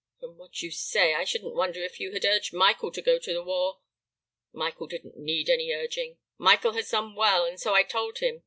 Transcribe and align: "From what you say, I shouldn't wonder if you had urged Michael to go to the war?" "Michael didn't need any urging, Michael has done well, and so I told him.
"From 0.19 0.35
what 0.35 0.63
you 0.63 0.71
say, 0.71 1.13
I 1.13 1.25
shouldn't 1.25 1.53
wonder 1.53 1.83
if 1.83 1.99
you 1.99 2.11
had 2.11 2.25
urged 2.25 2.53
Michael 2.53 2.91
to 2.91 3.03
go 3.03 3.19
to 3.19 3.33
the 3.33 3.43
war?" 3.43 3.81
"Michael 4.51 4.87
didn't 4.87 5.17
need 5.17 5.47
any 5.47 5.71
urging, 5.71 6.17
Michael 6.39 6.73
has 6.73 6.89
done 6.89 7.13
well, 7.13 7.45
and 7.45 7.59
so 7.59 7.75
I 7.75 7.83
told 7.83 8.17
him. 8.17 8.39